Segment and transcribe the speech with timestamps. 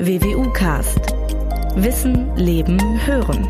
[0.00, 1.14] WWU Cast.
[1.76, 3.48] Wissen, Leben, Hören.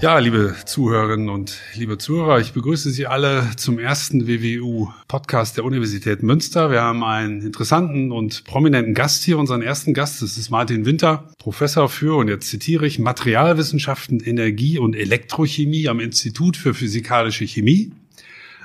[0.00, 6.22] Ja, liebe Zuhörerinnen und liebe Zuhörer, ich begrüße Sie alle zum ersten WWU-Podcast der Universität
[6.22, 6.70] Münster.
[6.70, 10.22] Wir haben einen interessanten und prominenten Gast hier, unseren ersten Gast.
[10.22, 16.00] Das ist Martin Winter, Professor für, und jetzt zitiere ich, Materialwissenschaften, Energie und Elektrochemie am
[16.00, 17.92] Institut für Physikalische Chemie.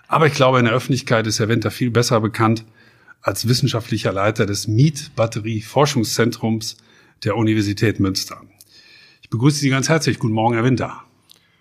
[0.07, 2.63] Aber ich glaube, in der Öffentlichkeit ist Herr Winter viel besser bekannt
[3.25, 6.77] als wissenschaftlicher Leiter des MIET-Batterie-Forschungszentrums
[7.23, 8.39] der Universität Münster.
[9.23, 10.19] Ich begrüße Sie ganz herzlich.
[10.19, 11.01] Guten Morgen, Herr Winter.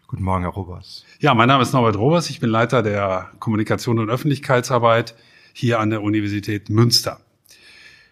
[0.06, 1.06] Guten Morgen, Herr Robers.
[1.20, 2.28] Ja, mein Name ist Norbert Robers.
[2.28, 5.14] Ich bin Leiter der Kommunikation und Öffentlichkeitsarbeit
[5.54, 7.22] hier an der Universität Münster.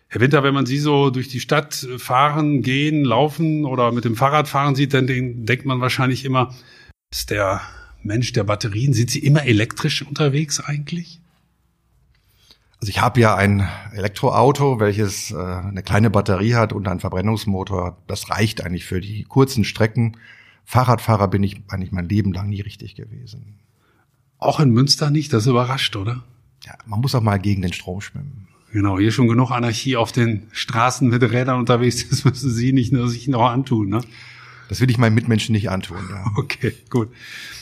[0.09, 4.17] Herr Winter, wenn man Sie so durch die Stadt fahren, gehen, laufen oder mit dem
[4.17, 6.55] Fahrrad fahren sieht, dann denkt man wahrscheinlich immer,
[7.11, 7.61] ist der
[8.03, 11.22] Mensch der Batterien, sind Sie immer elektrisch unterwegs eigentlich?
[12.83, 17.97] Also ich habe ja ein Elektroauto, welches äh, eine kleine Batterie hat und einen Verbrennungsmotor.
[18.09, 20.17] Das reicht eigentlich für die kurzen Strecken.
[20.65, 23.61] Fahrradfahrer bin ich eigentlich mein Leben lang nie richtig gewesen.
[24.39, 25.33] Auch in Münster nicht?
[25.33, 26.25] Das überrascht, oder?
[26.65, 28.49] Ja, man muss auch mal gegen den Strom schwimmen.
[28.73, 32.05] Genau, hier schon genug Anarchie auf den Straßen mit Rädern unterwegs.
[32.11, 34.01] Das müssen Sie nicht nur sich noch antun, ne?
[34.73, 35.99] Das will ich meinen Mitmenschen nicht antun.
[36.09, 36.25] Ja.
[36.37, 37.11] Okay, gut.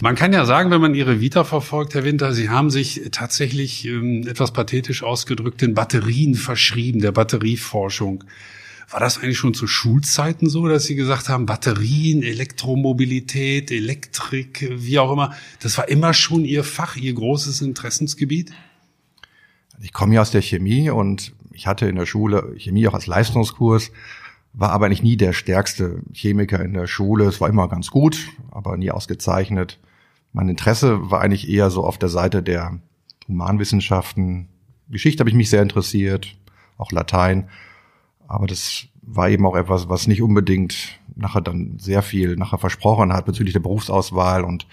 [0.00, 3.84] Man kann ja sagen, wenn man Ihre Vita verfolgt, Herr Winter, Sie haben sich tatsächlich
[3.84, 8.22] ähm, etwas pathetisch ausgedrückt den Batterien verschrieben, der Batterieforschung.
[8.90, 15.00] War das eigentlich schon zu Schulzeiten so, dass Sie gesagt haben, Batterien, Elektromobilität, Elektrik, wie
[15.00, 18.52] auch immer, das war immer schon Ihr Fach, Ihr großes Interessensgebiet?
[19.82, 23.08] Ich komme ja aus der Chemie und ich hatte in der Schule Chemie auch als
[23.08, 23.90] Leistungskurs
[24.52, 27.24] war aber eigentlich nie der stärkste Chemiker in der Schule.
[27.24, 29.78] Es war immer ganz gut, aber nie ausgezeichnet.
[30.32, 32.78] Mein Interesse war eigentlich eher so auf der Seite der
[33.28, 34.48] Humanwissenschaften.
[34.88, 36.36] Geschichte habe ich mich sehr interessiert,
[36.78, 37.48] auch Latein.
[38.26, 43.12] Aber das war eben auch etwas, was nicht unbedingt nachher dann sehr viel nachher versprochen
[43.12, 44.44] hat bezüglich der Berufsauswahl.
[44.44, 44.66] Und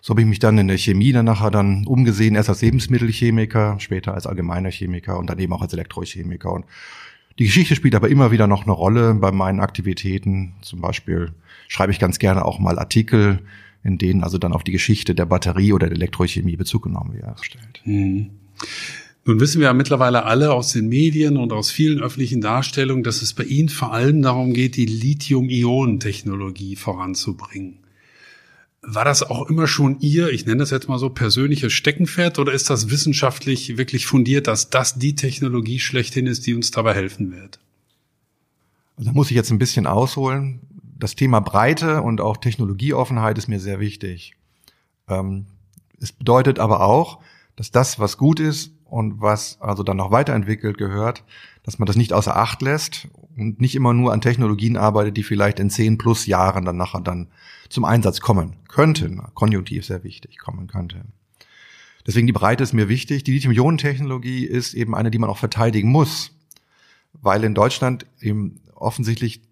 [0.00, 3.76] so habe ich mich dann in der Chemie dann nachher dann umgesehen, erst als Lebensmittelchemiker,
[3.78, 6.52] später als allgemeiner Chemiker und dann eben auch als Elektrochemiker.
[6.52, 6.66] Und
[7.38, 10.54] die Geschichte spielt aber immer wieder noch eine Rolle bei meinen Aktivitäten.
[10.62, 11.32] Zum Beispiel
[11.68, 13.40] schreibe ich ganz gerne auch mal Artikel,
[13.84, 17.24] in denen also dann auf die Geschichte der Batterie oder der Elektrochemie Bezug genommen wird.
[17.84, 18.30] Hm.
[19.24, 23.22] Nun wissen wir ja mittlerweile alle aus den Medien und aus vielen öffentlichen Darstellungen, dass
[23.22, 27.78] es bei Ihnen vor allem darum geht, die Lithium-Ionen-Technologie voranzubringen.
[28.90, 32.52] War das auch immer schon Ihr, ich nenne das jetzt mal so, persönliches Steckenpferd oder
[32.52, 37.30] ist das wissenschaftlich wirklich fundiert, dass das die Technologie schlechthin ist, die uns dabei helfen
[37.30, 37.58] wird?
[38.96, 40.60] Also da muss ich jetzt ein bisschen ausholen.
[40.98, 44.36] Das Thema Breite und auch Technologieoffenheit ist mir sehr wichtig.
[45.06, 45.44] Ähm,
[46.00, 47.18] es bedeutet aber auch,
[47.56, 51.24] dass das, was gut ist und was also dann noch weiterentwickelt gehört,
[51.62, 55.22] dass man das nicht außer Acht lässt und nicht immer nur an Technologien arbeitet, die
[55.22, 57.28] vielleicht in zehn plus Jahren dann nachher dann
[57.68, 59.22] zum Einsatz kommen könnten.
[59.34, 61.04] Konjunktiv sehr wichtig, kommen könnte.
[62.06, 63.22] Deswegen die Breite ist mir wichtig.
[63.24, 66.32] Die Lithium-Ionen-Technologie ist eben eine, die man auch verteidigen muss,
[67.12, 69.42] weil in Deutschland eben offensichtlich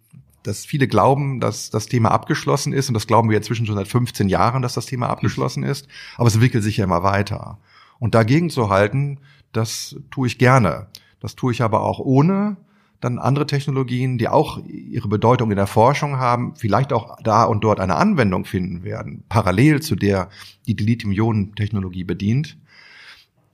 [0.42, 3.88] dass viele glauben, dass das Thema abgeschlossen ist und das glauben wir inzwischen schon seit
[3.88, 7.58] 15 Jahren, dass das Thema abgeschlossen ist, aber es entwickelt sich ja immer weiter.
[7.98, 9.18] Und dagegen zu halten,
[9.52, 10.86] das tue ich gerne.
[11.18, 12.56] Das tue ich aber auch ohne
[13.06, 17.62] dann andere Technologien, die auch ihre Bedeutung in der Forschung haben, vielleicht auch da und
[17.62, 20.28] dort eine Anwendung finden werden, parallel zu der,
[20.66, 22.58] die die Lithium-Ionen-Technologie bedient.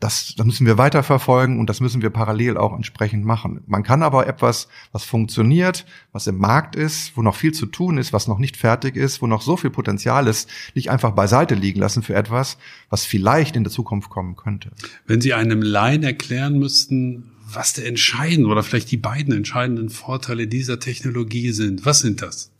[0.00, 3.60] Das, das müssen wir weiterverfolgen und das müssen wir parallel auch entsprechend machen.
[3.66, 7.98] Man kann aber etwas, was funktioniert, was im Markt ist, wo noch viel zu tun
[7.98, 11.54] ist, was noch nicht fertig ist, wo noch so viel Potenzial ist, nicht einfach beiseite
[11.54, 12.58] liegen lassen für etwas,
[12.90, 14.72] was vielleicht in der Zukunft kommen könnte.
[15.06, 20.46] Wenn Sie einem Laien erklären müssten, was der entscheidende oder vielleicht die beiden entscheidenden Vorteile
[20.46, 21.84] dieser Technologie sind.
[21.84, 22.50] Was sind das?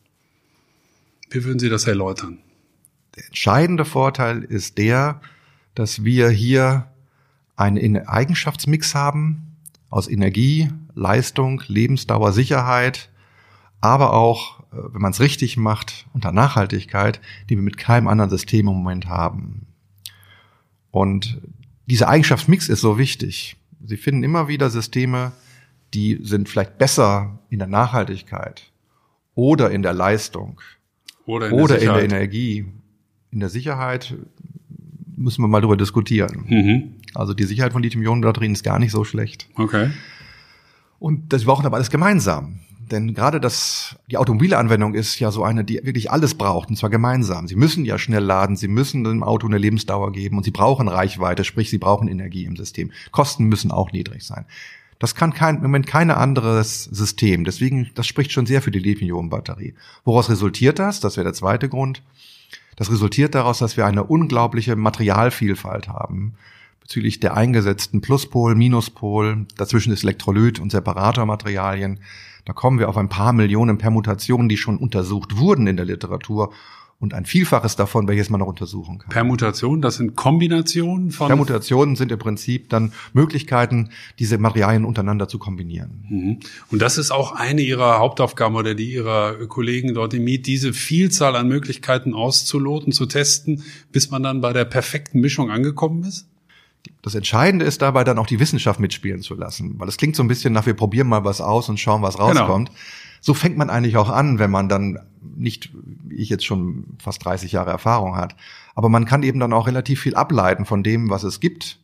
[1.31, 2.39] Wie würden Sie das erläutern?
[3.17, 5.21] Der entscheidende Vorteil ist der,
[5.75, 6.89] dass wir hier
[7.57, 9.57] einen Eigenschaftsmix haben
[9.91, 13.11] aus Energie, Leistung, Lebensdauer, Sicherheit,
[13.81, 18.31] aber auch, äh, wenn man es richtig macht, unter Nachhaltigkeit, die wir mit keinem anderen
[18.31, 19.67] System im Moment haben.
[20.91, 21.41] Und
[21.87, 23.57] dieser Eigenschaftsmix ist so wichtig.
[23.85, 25.33] Sie finden immer wieder Systeme,
[25.95, 28.73] die sind vielleicht besser in der Nachhaltigkeit
[29.35, 30.61] oder in der Leistung
[31.27, 32.67] oder in, oder der, in der Energie.
[33.31, 34.15] In der Sicherheit
[35.17, 36.45] müssen wir mal drüber diskutieren.
[36.49, 36.93] Mhm.
[37.15, 39.49] Also die Sicherheit von Lithium-Ionen-Batterien ist gar nicht so schlecht.
[39.57, 39.91] Okay.
[40.99, 42.61] Und das, wir brauchen aber alles gemeinsam.
[42.93, 46.91] Denn gerade das, die Automobilanwendung ist ja so eine, die wirklich alles braucht, und zwar
[46.91, 47.49] gemeinsam.
[47.49, 50.89] Sie müssen ja schnell laden, Sie müssen dem Auto eine Lebensdauer geben und Sie brauchen
[50.89, 52.93] Reichweite, sprich, Sie brauchen Energie im System.
[53.11, 54.45] Kosten müssen auch niedrig sein.
[54.99, 57.45] Das kann kein, im Moment kein anderes System.
[57.45, 59.75] Deswegen, das spricht schon sehr für die Lithium-Ionen-Batterie.
[60.05, 61.01] Woraus resultiert das?
[61.01, 62.03] Das wäre der zweite Grund.
[62.77, 66.35] Das resultiert daraus, dass wir eine unglaubliche Materialvielfalt haben
[66.83, 72.01] bezüglich der eingesetzten Pluspol, Minuspol, dazwischen ist Elektrolyt und Separatormaterialien.
[72.45, 76.53] Da kommen wir auf ein paar Millionen Permutationen, die schon untersucht wurden in der Literatur
[77.03, 79.11] und ein Vielfaches davon, welches man noch untersuchen kann.
[79.11, 81.27] Permutationen, das sind Kombinationen von.
[81.27, 83.91] Permutationen sind im Prinzip dann Möglichkeiten,
[84.21, 86.05] diese Materialien untereinander zu kombinieren.
[86.09, 86.41] Mhm.
[86.71, 90.73] Und das ist auch eine Ihrer Hauptaufgaben oder die Ihrer Kollegen dort im Miet, diese
[90.73, 96.29] Vielzahl an Möglichkeiten auszuloten, zu testen, bis man dann bei der perfekten Mischung angekommen ist?
[97.03, 100.23] Das Entscheidende ist dabei dann auch die Wissenschaft mitspielen zu lassen, weil es klingt so
[100.23, 102.29] ein bisschen nach, wir probieren mal was aus und schauen, was genau.
[102.29, 102.69] rauskommt.
[102.69, 102.81] Genau.
[103.21, 104.99] So fängt man eigentlich auch an, wenn man dann
[105.37, 105.71] nicht,
[106.05, 108.35] wie ich jetzt schon fast 30 Jahre Erfahrung hat,
[108.75, 111.79] aber man kann eben dann auch relativ viel ableiten von dem, was es gibt.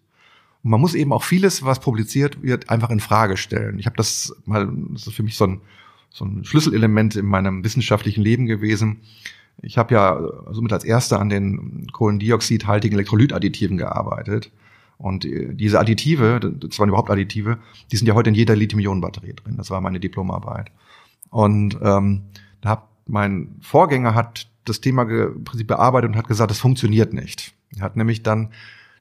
[0.62, 3.78] Und man muss eben auch vieles, was publiziert wird, einfach in Frage stellen.
[3.78, 5.60] Ich habe das mal, das ist für mich so ein,
[6.10, 9.00] so ein Schlüsselelement in meinem wissenschaftlichen Leben gewesen.
[9.62, 14.50] Ich habe ja somit als erster an den kohlendioxidhaltigen Elektrolytadditiven gearbeitet.
[14.98, 17.58] Und äh, diese Additive, das waren überhaupt Additive,
[17.90, 19.56] die sind ja heute in jeder Lithium-Ionen-Batterie drin.
[19.56, 20.70] Das war meine Diplomarbeit.
[21.30, 22.22] Und ähm,
[22.60, 27.14] da hat mein Vorgänger hat das Thema im Prinzip bearbeitet und hat gesagt, es funktioniert
[27.14, 27.54] nicht.
[27.76, 28.50] Er hat nämlich dann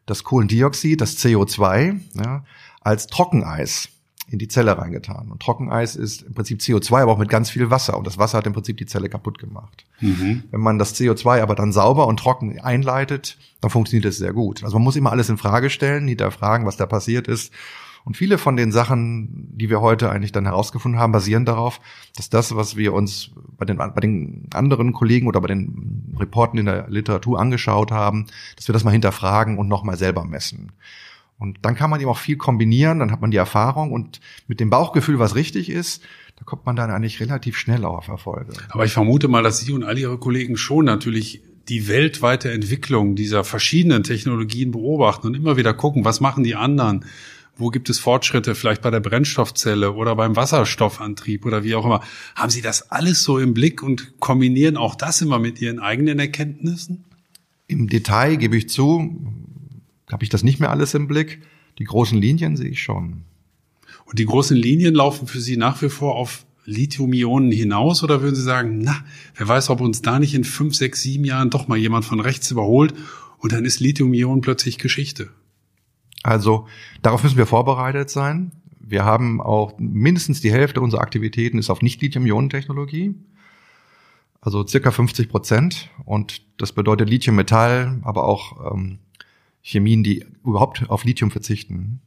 [0.06, 2.46] das Kohlendioxid, das CO2, ja,
[2.82, 3.90] als Trockeneis
[4.30, 5.32] in die Zelle reingetan.
[5.32, 7.98] Und Trockeneis ist im Prinzip CO2, aber auch mit ganz viel Wasser.
[7.98, 9.86] Und das Wasser hat im Prinzip die Zelle kaputt gemacht.
[10.02, 10.44] Mhm.
[10.52, 14.64] Wenn man das CO2 aber dann sauber und trocken einleitet, dann funktioniert es sehr gut.
[14.64, 17.54] Also man muss immer alles in Frage stellen, hinterfragen, was da passiert ist.
[18.04, 21.82] Und viele von den Sachen, die wir heute eigentlich dann herausgefunden haben, basieren darauf,
[22.16, 26.58] dass das, was wir uns bei den, bei den anderen Kollegen oder bei den Reporten
[26.58, 30.72] in der Literatur angeschaut haben, dass wir das mal hinterfragen und nochmal selber messen.
[31.40, 34.60] Und dann kann man eben auch viel kombinieren, dann hat man die Erfahrung und mit
[34.60, 36.04] dem Bauchgefühl, was richtig ist,
[36.36, 38.54] da kommt man dann eigentlich relativ schnell auf Erfolge.
[38.70, 43.16] Aber ich vermute mal, dass Sie und all Ihre Kollegen schon natürlich die weltweite Entwicklung
[43.16, 47.06] dieser verschiedenen Technologien beobachten und immer wieder gucken, was machen die anderen?
[47.58, 52.02] Wo gibt es Fortschritte, vielleicht bei der Brennstoffzelle oder beim Wasserstoffantrieb oder wie auch immer?
[52.36, 56.20] Haben Sie das alles so im Blick und kombinieren auch das immer mit Ihren eigenen
[56.20, 57.04] Erkenntnissen?
[57.68, 59.20] Im Detail gebe ich zu,
[60.12, 61.42] habe ich das nicht mehr alles im Blick.
[61.80, 63.24] Die großen Linien sehe ich schon.
[64.06, 68.36] Und die großen Linien laufen für Sie nach wie vor auf Lithium-Ionen hinaus oder würden
[68.36, 68.96] Sie sagen, na,
[69.36, 72.20] wer weiß, ob uns da nicht in fünf, sechs, sieben Jahren doch mal jemand von
[72.20, 72.94] rechts überholt
[73.40, 75.30] und dann ist Lithium-Ionen plötzlich Geschichte?
[76.24, 76.68] Also
[77.02, 78.52] darauf müssen wir vorbereitet sein.
[78.80, 83.16] Wir haben auch mindestens die Hälfte unserer Aktivitäten ist auf Nicht-Lithium-Ionen-Technologie.
[84.42, 85.90] Also circa 50 Prozent.
[86.06, 89.00] Und das bedeutet Lithium-Metall, aber auch ähm,
[89.68, 92.00] Chemien, die überhaupt auf Lithium verzichten.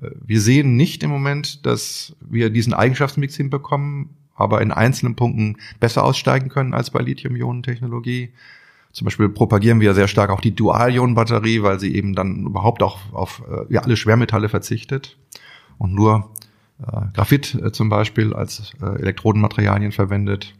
[0.00, 5.58] Äh, wir sehen nicht im Moment, dass wir diesen Eigenschaftsmix hinbekommen, aber in einzelnen Punkten
[5.78, 8.30] besser aussteigen können als bei Lithium-Ionen-Technologie.
[8.90, 13.12] Zum Beispiel propagieren wir sehr stark auch die Dual-Ionen-Batterie, weil sie eben dann überhaupt auch
[13.12, 15.16] auf äh, ja, alle Schwermetalle verzichtet
[15.78, 16.30] und nur
[16.80, 20.54] äh, Graphit äh, zum Beispiel als äh, Elektrodenmaterialien verwendet,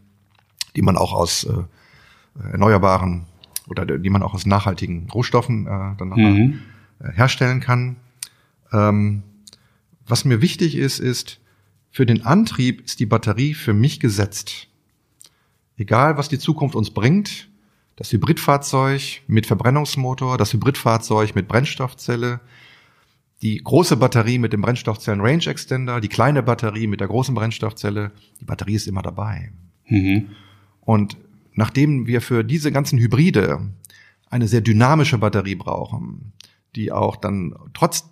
[0.76, 3.26] die man auch aus äh, erneuerbaren
[3.72, 6.58] oder die man auch aus nachhaltigen Rohstoffen äh, dann nochmal mhm.
[7.00, 7.96] Äh, herstellen kann.
[8.72, 9.22] Ähm,
[10.06, 11.40] was mir wichtig ist, ist,
[11.90, 14.68] für den Antrieb ist die Batterie für mich gesetzt.
[15.76, 17.48] Egal, was die Zukunft uns bringt,
[17.96, 22.40] das Hybridfahrzeug mit Verbrennungsmotor, das Hybridfahrzeug mit Brennstoffzelle,
[23.42, 28.12] die große Batterie mit dem Brennstoffzellen Range Extender, die kleine Batterie mit der großen Brennstoffzelle,
[28.40, 29.52] die Batterie ist immer dabei.
[29.86, 30.30] Mhm.
[30.80, 31.16] Und
[31.54, 33.60] nachdem wir für diese ganzen Hybride
[34.30, 36.32] eine sehr dynamische Batterie brauchen,
[36.74, 38.08] die auch dann trotz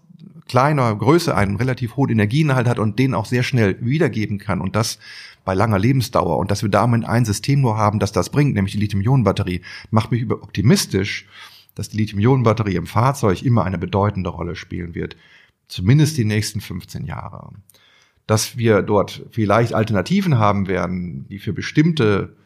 [0.48, 4.76] kleiner Größe einen relativ hohen Energieinhalt hat und den auch sehr schnell wiedergeben kann und
[4.76, 4.98] das
[5.44, 8.72] bei langer Lebensdauer und dass wir damit ein System nur haben, das das bringt, nämlich
[8.72, 11.26] die Lithium-Ionen-Batterie, macht mich optimistisch,
[11.74, 15.16] dass die Lithium-Ionen-Batterie im Fahrzeug immer eine bedeutende Rolle spielen wird,
[15.68, 17.52] zumindest die nächsten 15 Jahre.
[18.26, 22.36] Dass wir dort vielleicht Alternativen haben werden, die für bestimmte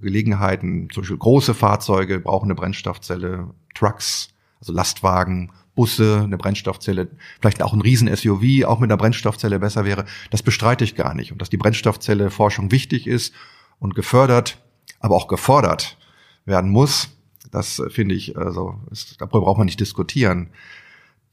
[0.00, 7.08] Gelegenheiten, zum Beispiel große Fahrzeuge brauchen eine Brennstoffzelle, Trucks, also Lastwagen, Busse, eine Brennstoffzelle,
[7.40, 10.04] vielleicht auch ein Riesen-SUV, auch mit einer Brennstoffzelle besser wäre.
[10.30, 11.32] Das bestreite ich gar nicht.
[11.32, 13.34] Und dass die Brennstoffzelle Forschung wichtig ist
[13.78, 14.58] und gefördert,
[15.00, 15.98] aber auch gefordert
[16.44, 17.10] werden muss,
[17.50, 20.50] das finde ich, also ist, darüber braucht man nicht diskutieren.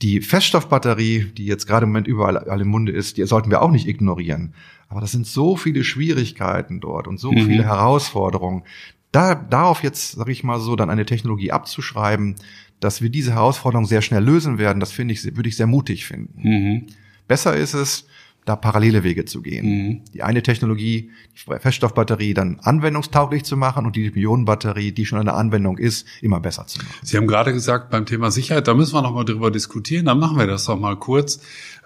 [0.01, 3.71] Die Feststoffbatterie, die jetzt gerade im Moment überall im Munde ist, die sollten wir auch
[3.71, 4.53] nicht ignorieren.
[4.89, 7.45] Aber das sind so viele Schwierigkeiten dort und so mhm.
[7.45, 8.63] viele Herausforderungen.
[9.11, 12.35] Da, darauf jetzt, sage ich mal so, dann eine Technologie abzuschreiben,
[12.79, 16.05] dass wir diese Herausforderung sehr schnell lösen werden, das finde ich, würde ich sehr mutig
[16.05, 16.41] finden.
[16.41, 16.87] Mhm.
[17.27, 18.07] Besser ist es,
[18.45, 19.65] da parallele Wege zu gehen.
[19.65, 20.01] Mhm.
[20.13, 25.33] Die eine Technologie, die Feststoffbatterie, dann anwendungstauglich zu machen und die Lithium-Ionen-Batterie, die schon eine
[25.33, 26.89] Anwendung ist, immer besser zu machen.
[27.03, 30.05] Sie haben gerade gesagt, beim Thema Sicherheit, da müssen wir noch mal drüber diskutieren.
[30.05, 31.39] Dann machen wir das doch mal kurz,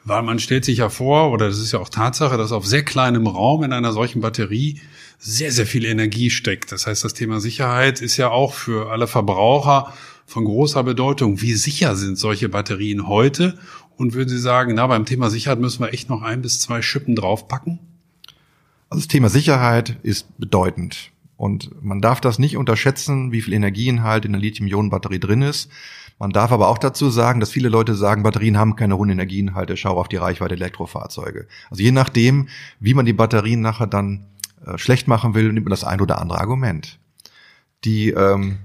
[0.05, 2.83] weil man stellt sich ja vor, oder das ist ja auch Tatsache, dass auf sehr
[2.83, 4.79] kleinem Raum in einer solchen Batterie
[5.17, 6.71] sehr, sehr viel Energie steckt.
[6.71, 9.93] Das heißt, das Thema Sicherheit ist ja auch für alle Verbraucher
[10.25, 11.41] von großer Bedeutung.
[11.41, 13.57] Wie sicher sind solche Batterien heute?
[13.97, 16.81] Und würden Sie sagen, na, beim Thema Sicherheit müssen wir echt noch ein bis zwei
[16.81, 17.79] Schippen draufpacken?
[18.89, 21.11] Also das Thema Sicherheit ist bedeutend.
[21.37, 25.69] Und man darf das nicht unterschätzen, wie viel Energieinhalt in der Lithium-Ionen-Batterie drin ist.
[26.17, 29.75] Man darf aber auch dazu sagen, dass viele Leute sagen, Batterien haben keine hohen Energieinhalte,
[29.75, 31.47] schau auf die Reichweite Elektrofahrzeuge.
[31.69, 32.47] Also je nachdem,
[32.79, 34.25] wie man die Batterien nachher dann
[34.65, 36.99] äh, schlecht machen will, nimmt man das ein oder andere Argument.
[37.83, 38.59] Die ähm,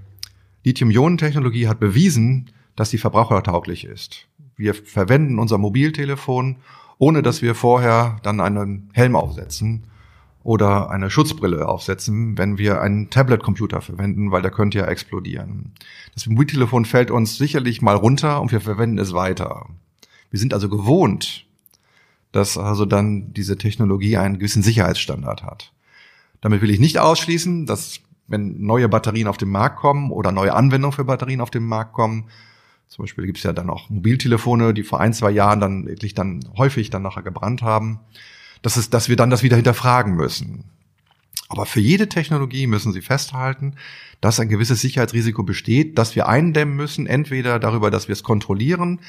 [0.65, 4.29] Lithium-Ionen-Technologie hat bewiesen, dass sie verbrauchertauglich ist.
[4.61, 6.57] Wir verwenden unser Mobiltelefon,
[6.99, 9.85] ohne dass wir vorher dann einen Helm aufsetzen
[10.43, 15.73] oder eine Schutzbrille aufsetzen, wenn wir einen Tablet-Computer verwenden, weil der könnte ja explodieren.
[16.13, 19.65] Das Mobiltelefon fällt uns sicherlich mal runter und wir verwenden es weiter.
[20.29, 21.47] Wir sind also gewohnt,
[22.31, 25.73] dass also dann diese Technologie einen gewissen Sicherheitsstandard hat.
[26.43, 30.53] Damit will ich nicht ausschließen, dass wenn neue Batterien auf den Markt kommen oder neue
[30.53, 32.27] Anwendungen für Batterien auf den Markt kommen,
[32.91, 36.15] zum Beispiel gibt es ja dann auch Mobiltelefone, die vor ein, zwei Jahren dann wirklich
[36.15, 38.01] dann häufig dann nachher gebrannt haben.
[38.63, 40.65] Das ist, dass wir dann das wieder hinterfragen müssen.
[41.49, 43.77] Aber für jede Technologie müssen Sie festhalten,
[44.21, 49.01] dass ein gewisses Sicherheitsrisiko besteht, dass wir eindämmen müssen, entweder darüber, dass wir es kontrollieren,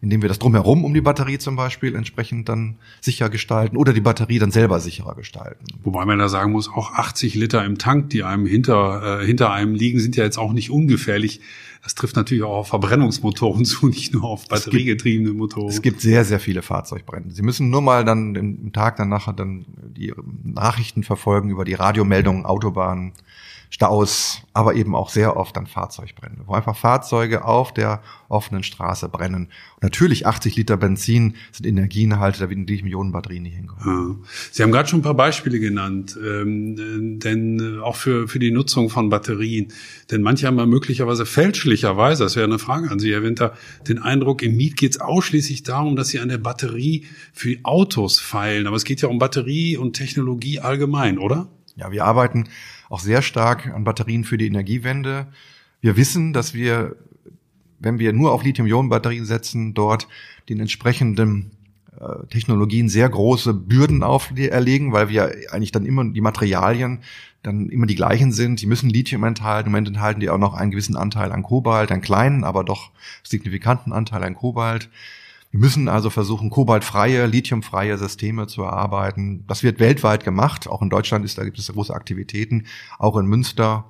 [0.00, 4.00] indem wir das drumherum um die Batterie zum Beispiel entsprechend dann sicher gestalten oder die
[4.00, 5.64] Batterie dann selber sicherer gestalten.
[5.82, 9.52] Wobei man da sagen muss, auch 80 Liter im Tank, die einem hinter, äh, hinter
[9.52, 11.40] einem liegen, sind ja jetzt auch nicht ungefährlich.
[11.82, 15.68] Das trifft natürlich auch auf Verbrennungsmotoren zu, nicht nur auf batteriegetriebene Motoren.
[15.68, 17.34] Es gibt sehr, sehr viele Fahrzeugbrände.
[17.34, 22.46] Sie müssen nur mal dann im Tag danach dann die Nachrichten verfolgen über die Radiomeldungen,
[22.46, 23.12] Autobahnen,
[23.72, 29.08] Staus, aber eben auch sehr oft an Fahrzeugbrände, wo einfach Fahrzeuge auf der offenen Straße
[29.08, 29.46] brennen.
[29.76, 34.18] Und natürlich 80 Liter Benzin sind Energieinhalte, da werden die Millionen-Batterien nicht hinkommen.
[34.20, 34.28] Ja.
[34.50, 38.50] Sie haben gerade schon ein paar Beispiele genannt, ähm, denn äh, auch für, für die
[38.50, 39.68] Nutzung von Batterien.
[40.10, 43.54] Denn manche haben ja möglicherweise fälschlicherweise, das wäre eine Frage an Sie, Herr Winter,
[43.86, 48.18] den Eindruck, im Miet geht es ausschließlich darum, dass Sie an der Batterie für Autos
[48.18, 48.66] feilen.
[48.66, 51.48] Aber es geht ja um Batterie und Technologie allgemein, oder?
[51.76, 52.48] Ja, wir arbeiten
[52.90, 55.28] auch sehr stark an Batterien für die Energiewende.
[55.80, 56.96] Wir wissen, dass wir,
[57.78, 60.08] wenn wir nur auf Lithium-Ionen-Batterien setzen, dort
[60.50, 61.52] den entsprechenden
[61.98, 67.00] äh, Technologien sehr große Bürden auferlegen, weil wir eigentlich dann immer die Materialien
[67.42, 68.60] dann immer die gleichen sind.
[68.60, 69.68] Die müssen Lithium enthalten.
[69.68, 72.90] Im Moment enthalten die auch noch einen gewissen Anteil an Kobalt, einen kleinen, aber doch
[73.22, 74.90] signifikanten Anteil an Kobalt.
[75.50, 79.44] Wir müssen also versuchen, kobaltfreie, lithiumfreie Systeme zu erarbeiten.
[79.48, 80.68] Das wird weltweit gemacht.
[80.68, 82.66] Auch in Deutschland ist, da gibt es große Aktivitäten,
[82.98, 83.86] auch in Münster.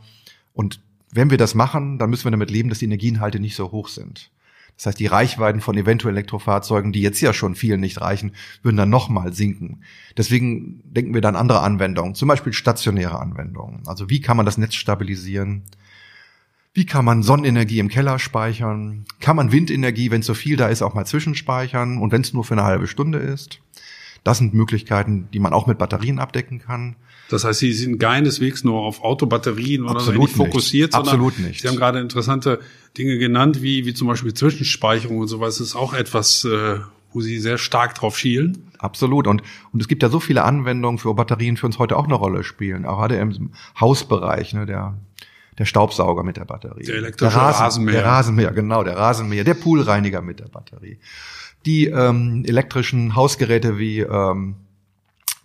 [0.55, 0.81] Und
[1.13, 3.89] wenn wir das machen, dann müssen wir damit leben, dass die Energieinhalte nicht so hoch
[3.89, 4.31] sind.
[4.77, 8.79] Das heißt, die Reichweiten von eventuell Elektrofahrzeugen, die jetzt ja schon vielen nicht reichen, würden
[8.79, 9.83] dann nochmal sinken.
[10.17, 13.83] Deswegen denken wir dann andere Anwendungen, zum Beispiel stationäre Anwendungen.
[13.87, 15.65] Also wie kann man das Netz stabilisieren?
[16.73, 19.05] Wie kann man Sonnenenergie im Keller speichern?
[19.19, 22.45] Kann man Windenergie, wenn zu viel da ist, auch mal zwischenspeichern und wenn es nur
[22.45, 23.59] für eine halbe Stunde ist?
[24.23, 26.95] Das sind Möglichkeiten, die man auch mit Batterien abdecken kann.
[27.29, 31.39] Das heißt, Sie sind keineswegs nur auf Autobatterien oder Absolut so nicht fokussiert, sondern Absolut
[31.39, 31.63] nicht.
[31.63, 32.61] Sie haben gerade interessante
[32.99, 35.59] Dinge genannt, wie, wie zum Beispiel Zwischenspeicherung und sowas.
[35.59, 36.79] Das ist auch etwas, äh,
[37.13, 38.71] wo Sie sehr stark drauf schielen.
[38.79, 39.27] Absolut.
[39.27, 42.15] Und, und es gibt ja so viele Anwendungen für Batterien, für uns heute auch eine
[42.15, 42.85] Rolle spielen.
[42.85, 44.99] Auch gerade im Hausbereich, ne, der
[45.59, 46.85] der Staubsauger mit der Batterie.
[46.85, 47.95] Der elektrische der Rasen, Rasenmäher.
[48.01, 50.99] Der Rasenmäher, genau, der Rasenmäher, der Poolreiniger mit der Batterie.
[51.67, 54.57] Die ähm, elektrischen Hausgeräte wie ähm,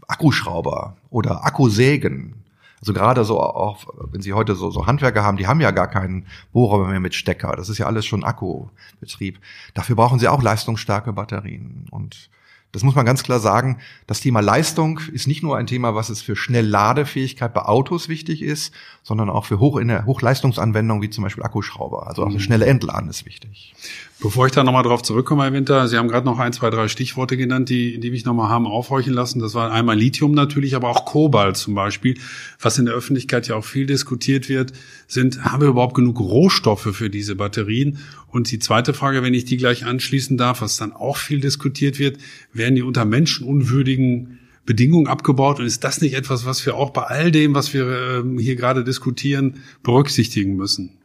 [0.08, 2.46] Akkuschrauber oder Akkusägen.
[2.80, 5.88] Also gerade so auch, wenn Sie heute so, so Handwerker haben, die haben ja gar
[5.88, 7.56] keinen Bohrer mehr mit Stecker.
[7.56, 9.40] Das ist ja alles schon Akkubetrieb.
[9.74, 11.88] Dafür brauchen Sie auch leistungsstarke Batterien.
[11.90, 12.30] Und
[12.76, 13.78] das muss man ganz klar sagen.
[14.06, 18.42] Das Thema Leistung ist nicht nur ein Thema, was es für Schnellladefähigkeit bei Autos wichtig
[18.42, 22.06] ist, sondern auch für Hoch Hochleistungsanwendungen wie zum Beispiel Akkuschrauber.
[22.08, 22.40] Also auch das mhm.
[22.40, 23.74] schnelle Entladen ist wichtig.
[24.20, 26.90] Bevor ich da nochmal drauf zurückkomme, Herr Winter, Sie haben gerade noch ein, zwei, drei
[26.90, 29.40] Stichworte genannt, die, die mich nochmal haben aufhorchen lassen.
[29.40, 32.18] Das war einmal Lithium natürlich, aber auch Kobalt zum Beispiel,
[32.60, 34.74] was in der Öffentlichkeit ja auch viel diskutiert wird,
[35.08, 38.00] sind, haben wir überhaupt genug Rohstoffe für diese Batterien?
[38.28, 42.00] Und die zweite Frage, wenn ich die gleich anschließen darf, was dann auch viel diskutiert
[42.00, 42.18] wird,
[42.54, 45.60] werden die unter menschenunwürdigen Bedingungen abgebaut?
[45.60, 48.56] Und ist das nicht etwas, was wir auch bei all dem, was wir ähm, hier
[48.56, 50.98] gerade diskutieren, berücksichtigen müssen?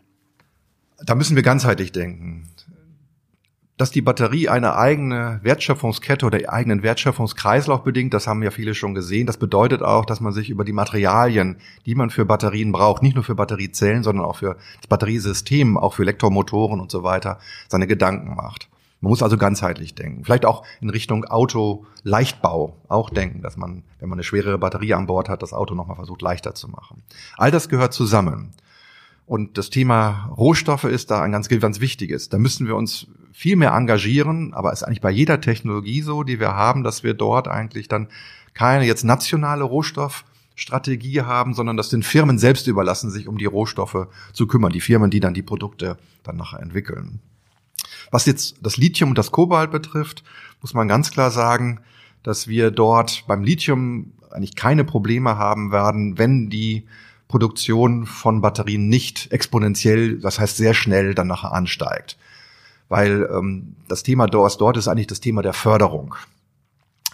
[1.04, 2.50] Da müssen wir ganzheitlich denken
[3.80, 8.94] dass die Batterie eine eigene Wertschöpfungskette oder eigenen Wertschöpfungskreislauf bedingt, das haben ja viele schon
[8.94, 9.26] gesehen.
[9.26, 11.56] Das bedeutet auch, dass man sich über die Materialien,
[11.86, 15.94] die man für Batterien braucht, nicht nur für Batteriezellen, sondern auch für das Batteriesystem, auch
[15.94, 18.68] für Elektromotoren und so weiter, seine Gedanken macht.
[19.00, 20.24] Man muss also ganzheitlich denken.
[20.24, 25.06] Vielleicht auch in Richtung Auto-Leichtbau auch denken, dass man, wenn man eine schwerere Batterie an
[25.06, 27.02] Bord hat, das Auto nochmal versucht leichter zu machen.
[27.38, 28.50] All das gehört zusammen.
[29.24, 32.28] Und das Thema Rohstoffe ist da ein ganz, ganz wichtiges.
[32.28, 36.40] Da müssen wir uns viel mehr engagieren, aber ist eigentlich bei jeder Technologie so, die
[36.40, 38.08] wir haben, dass wir dort eigentlich dann
[38.54, 44.08] keine jetzt nationale Rohstoffstrategie haben, sondern dass den Firmen selbst überlassen, sich um die Rohstoffe
[44.32, 44.72] zu kümmern.
[44.72, 47.20] Die Firmen, die dann die Produkte dann nachher entwickeln.
[48.10, 50.24] Was jetzt das Lithium und das Kobalt betrifft,
[50.60, 51.80] muss man ganz klar sagen,
[52.22, 56.86] dass wir dort beim Lithium eigentlich keine Probleme haben werden, wenn die
[57.28, 62.18] Produktion von Batterien nicht exponentiell, das heißt sehr schnell dann nachher ansteigt.
[62.90, 66.16] Weil ähm, das Thema dort, dort ist eigentlich das Thema der Förderung.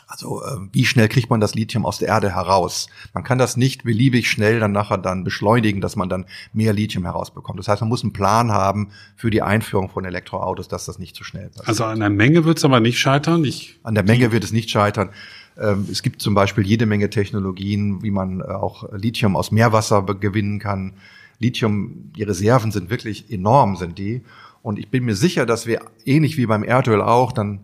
[0.09, 2.88] Also äh, wie schnell kriegt man das Lithium aus der Erde heraus?
[3.12, 7.04] Man kann das nicht beliebig schnell dann nachher dann beschleunigen, dass man dann mehr Lithium
[7.04, 7.59] herausbekommt.
[7.59, 11.14] Das heißt, man muss einen Plan haben für die Einführung von Elektroautos, dass das nicht
[11.14, 11.68] zu schnell passiert.
[11.68, 13.45] Also an der Menge wird es aber nicht scheitern.
[13.45, 15.11] Ich an der Menge wird es nicht scheitern.
[15.59, 20.02] Ähm, es gibt zum Beispiel jede Menge Technologien, wie man äh, auch Lithium aus Meerwasser
[20.02, 20.95] gewinnen kann.
[21.38, 24.23] Lithium, die Reserven sind wirklich enorm, sind die.
[24.66, 27.61] Und ich bin mir sicher, dass wir ähnlich wie beim Erdöl auch dann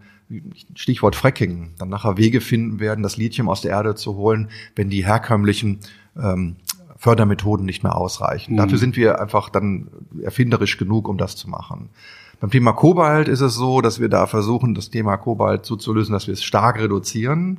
[0.77, 4.89] Stichwort Fracking, dann nachher Wege finden werden, das Lithium aus der Erde zu holen, wenn
[4.89, 5.81] die herkömmlichen
[6.17, 6.55] ähm,
[6.97, 8.53] Fördermethoden nicht mehr ausreichen.
[8.53, 8.59] Mhm.
[8.59, 9.89] Dafür sind wir einfach dann
[10.23, 11.91] erfinderisch genug, um das zu machen.
[12.39, 15.93] Beim Thema Kobalt ist es so, dass wir da versuchen, das Thema Kobalt so zu
[15.93, 17.59] lösen, dass wir es stark reduzieren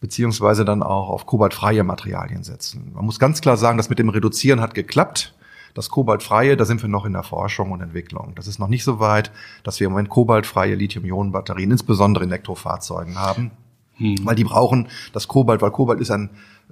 [0.00, 2.92] beziehungsweise dann auch auf kobaltfreie Materialien setzen.
[2.94, 5.34] Man muss ganz klar sagen, das mit dem Reduzieren hat geklappt.
[5.78, 8.32] Das kobaltfreie, da sind wir noch in der Forschung und Entwicklung.
[8.34, 9.30] Das ist noch nicht so weit,
[9.62, 13.52] dass wir im Moment kobaltfreie Lithium-Ionen-Batterien, insbesondere in Elektrofahrzeugen haben.
[13.94, 14.16] Hm.
[14.24, 16.30] Weil die brauchen das Kobalt, weil Kobalt ist ein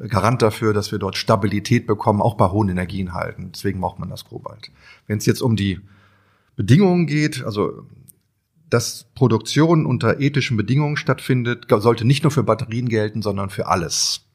[0.08, 3.52] Garant dafür, dass wir dort Stabilität bekommen, auch bei hohen Energieinhalten.
[3.52, 4.72] Deswegen braucht man das Kobalt.
[5.06, 5.78] Wenn es jetzt um die
[6.56, 7.84] Bedingungen geht, also
[8.70, 14.25] dass Produktion unter ethischen Bedingungen stattfindet, sollte nicht nur für Batterien gelten, sondern für alles.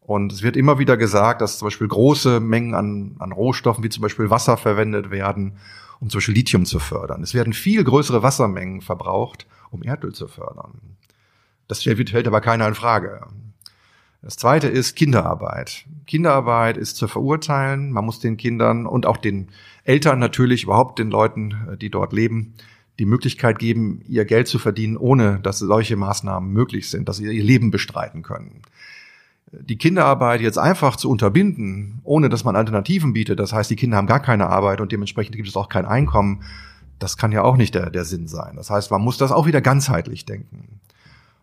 [0.00, 3.90] Und es wird immer wieder gesagt, dass zum Beispiel große Mengen an, an Rohstoffen wie
[3.90, 5.58] zum Beispiel Wasser verwendet werden,
[6.00, 7.22] um zum Beispiel Lithium zu fördern.
[7.22, 10.96] Es werden viel größere Wassermengen verbraucht, um Erdöl zu fördern.
[11.68, 13.20] Das stellt aber keiner in Frage.
[14.22, 15.86] Das zweite ist Kinderarbeit.
[16.06, 17.90] Kinderarbeit ist zu verurteilen.
[17.90, 19.48] Man muss den Kindern und auch den
[19.84, 22.54] Eltern natürlich, überhaupt den Leuten, die dort leben,
[22.98, 27.24] die Möglichkeit geben, ihr Geld zu verdienen, ohne dass solche Maßnahmen möglich sind, dass sie
[27.24, 28.60] ihr Leben bestreiten können.
[29.52, 33.96] Die Kinderarbeit jetzt einfach zu unterbinden, ohne dass man Alternativen bietet, das heißt, die Kinder
[33.96, 36.42] haben gar keine Arbeit und dementsprechend gibt es auch kein Einkommen,
[37.00, 38.56] das kann ja auch nicht der, der Sinn sein.
[38.56, 40.79] Das heißt, man muss das auch wieder ganzheitlich denken.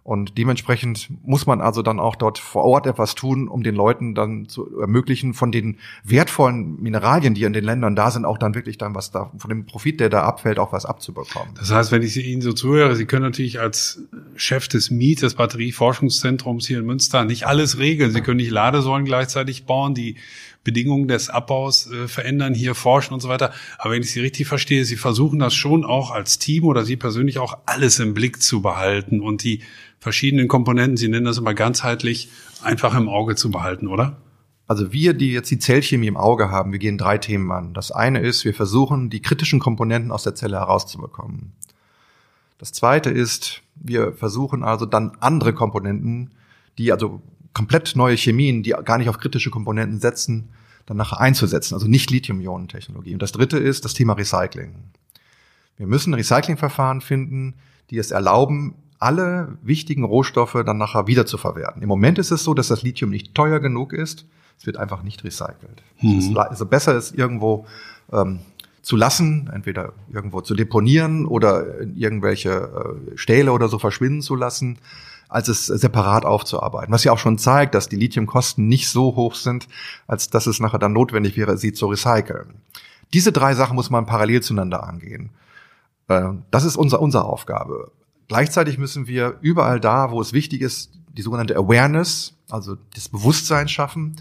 [0.07, 4.15] Und dementsprechend muss man also dann auch dort vor Ort etwas tun, um den Leuten
[4.15, 8.55] dann zu ermöglichen, von den wertvollen Mineralien, die in den Ländern da sind, auch dann
[8.55, 11.55] wirklich dann was da, von dem Profit, der da abfällt, auch was abzubekommen.
[11.59, 14.01] Das heißt, wenn ich Ihnen so zuhöre, Sie können natürlich als
[14.37, 18.11] Chef des MIET, des Batterieforschungszentrums hier in Münster, nicht alles regeln.
[18.11, 20.15] Sie können nicht Ladesäulen gleichzeitig bauen, die
[20.67, 23.53] Bedingungen des Abbaus äh, verändern, hier forschen und so weiter.
[23.77, 26.97] Aber wenn ich Sie richtig verstehe, Sie versuchen das schon auch als Team oder Sie
[26.97, 29.61] persönlich auch alles im Blick zu behalten und die
[29.99, 32.27] verschiedenen Komponenten, Sie nennen das immer ganzheitlich,
[32.61, 34.17] einfach im Auge zu behalten, oder?
[34.67, 37.73] Also wir, die jetzt die Zellchemie im Auge haben, wir gehen drei Themen an.
[37.73, 41.53] Das eine ist, wir versuchen, die kritischen Komponenten aus der Zelle herauszubekommen.
[42.57, 46.31] Das zweite ist, wir versuchen also dann andere Komponenten,
[46.77, 47.21] die also
[47.57, 50.49] komplett neue Chemien, die gar nicht auf kritische Komponenten setzen,
[50.85, 53.13] dann nachher einzusetzen, also nicht Lithium-Ionen-Technologie.
[53.13, 54.75] Und das dritte ist das Thema Recycling.
[55.75, 57.55] Wir müssen Recyclingverfahren finden,
[57.89, 61.81] die es erlauben, alle wichtigen Rohstoffe dann nachher wieder zu verwerten.
[61.81, 64.27] Im Moment ist es so, dass das Lithium nicht teuer genug ist.
[64.59, 65.81] Es wird einfach nicht recycelt.
[65.99, 66.19] Mhm.
[66.19, 67.65] Es ist also besser ist irgendwo
[68.13, 68.39] ähm,
[68.83, 72.51] zu lassen, entweder irgendwo zu deponieren oder in irgendwelche
[73.13, 74.77] äh, Stähle oder so verschwinden zu lassen,
[75.29, 76.93] als es separat aufzuarbeiten.
[76.93, 79.67] Was ja auch schon zeigt, dass die Lithiumkosten nicht so hoch sind,
[80.07, 82.55] als dass es nachher dann notwendig wäre, sie zu recyceln.
[83.13, 85.29] Diese drei Sachen muss man parallel zueinander angehen.
[86.07, 87.91] Äh, das ist unser, unsere Aufgabe.
[88.27, 93.67] Gleichzeitig müssen wir überall da, wo es wichtig ist, die sogenannte Awareness, also das Bewusstsein
[93.67, 94.17] schaffen,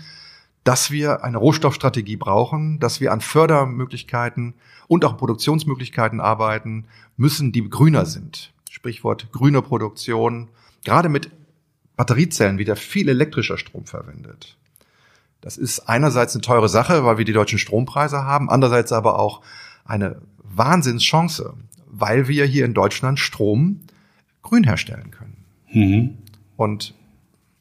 [0.64, 4.55] dass wir eine Rohstoffstrategie brauchen, dass wir an Fördermöglichkeiten
[4.88, 8.53] und auch Produktionsmöglichkeiten arbeiten müssen, die grüner sind.
[8.71, 10.49] Sprichwort grüne Produktion,
[10.85, 11.31] gerade mit
[11.97, 14.57] Batteriezellen wieder viel elektrischer Strom verwendet.
[15.41, 19.43] Das ist einerseits eine teure Sache, weil wir die deutschen Strompreise haben, andererseits aber auch
[19.85, 21.55] eine Wahnsinnschance,
[21.87, 23.81] weil wir hier in Deutschland Strom
[24.43, 25.37] grün herstellen können.
[25.73, 26.19] Mhm.
[26.57, 26.95] Und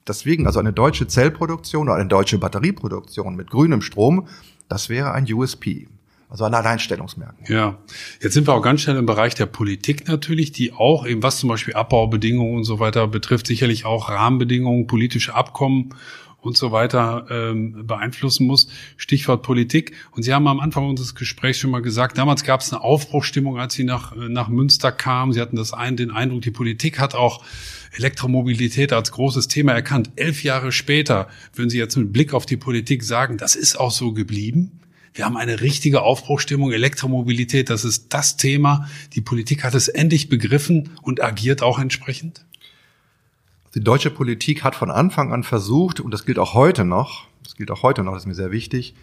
[0.08, 4.28] deswegen, also eine deutsche Zellproduktion oder eine deutsche Batterieproduktion mit grünem Strom,
[4.68, 5.88] das wäre ein USP.
[6.36, 7.50] Also ein Alleinstellungsmerkmal.
[7.50, 7.78] Ja,
[8.22, 11.38] jetzt sind wir auch ganz schnell im Bereich der Politik natürlich, die auch eben was
[11.38, 15.96] zum Beispiel Abbaubedingungen und so weiter betrifft, sicherlich auch Rahmenbedingungen, politische Abkommen
[16.42, 18.68] und so weiter ähm, beeinflussen muss.
[18.98, 19.94] Stichwort Politik.
[20.12, 23.58] Und Sie haben am Anfang unseres Gesprächs schon mal gesagt, damals gab es eine Aufbruchstimmung,
[23.58, 25.32] als Sie nach, nach Münster kamen.
[25.32, 27.46] Sie hatten das ein, den Eindruck, die Politik hat auch
[27.94, 30.12] Elektromobilität als großes Thema erkannt.
[30.18, 33.92] Elf Jahre später würden Sie jetzt mit Blick auf die Politik sagen, das ist auch
[33.92, 34.82] so geblieben.
[35.16, 36.74] Wir haben eine richtige Aufbruchstimmung.
[36.74, 38.90] Elektromobilität, das ist das Thema.
[39.14, 42.46] Die Politik hat es endlich begriffen und agiert auch entsprechend.
[43.76, 47.56] Die deutsche Politik hat von Anfang an versucht, und das gilt auch heute noch, das
[47.56, 48.94] gilt auch heute noch, das ist mir sehr wichtig,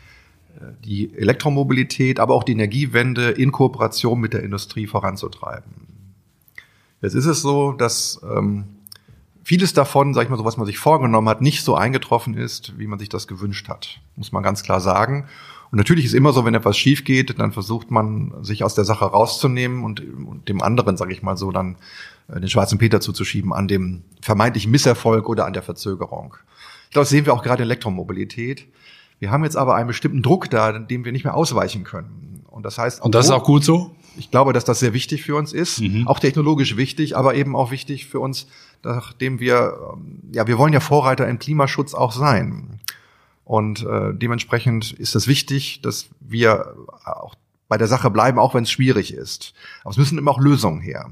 [0.61, 5.72] äh, die Elektromobilität, aber auch die Energiewende in Kooperation mit der Industrie voranzutreiben.
[7.01, 8.64] Jetzt ist es so, dass ähm,
[9.44, 12.79] vieles davon, sag ich mal so, was man sich vorgenommen hat, nicht so eingetroffen ist,
[12.79, 15.27] wie man sich das gewünscht hat, muss man ganz klar sagen.
[15.72, 18.85] Und natürlich ist immer so, wenn etwas schief geht, dann versucht man, sich aus der
[18.85, 21.76] Sache rauszunehmen und, und dem anderen, sage ich mal so, dann
[22.28, 26.37] äh, den schwarzen Peter zuzuschieben an dem vermeintlichen Misserfolg oder an der Verzögerung.
[26.85, 28.66] Ich glaube, das sehen wir auch gerade in Elektromobilität.
[29.18, 32.44] Wir haben jetzt aber einen bestimmten Druck da, dem wir nicht mehr ausweichen können.
[32.50, 33.96] Und das heißt, und das ist auch gut so.
[34.18, 36.06] Ich glaube, dass das sehr wichtig für uns ist, mhm.
[36.06, 38.46] auch technologisch wichtig, aber eben auch wichtig für uns,
[38.82, 42.78] nachdem wir, ähm, ja, wir wollen ja Vorreiter im Klimaschutz auch sein.
[43.44, 46.74] Und äh, dementsprechend ist es wichtig, dass wir
[47.05, 47.35] auch
[47.68, 49.55] bei der Sache bleiben, auch wenn es schwierig ist.
[49.83, 51.11] Aber es müssen immer auch Lösungen her.